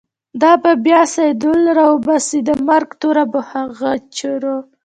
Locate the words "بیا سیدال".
0.85-1.63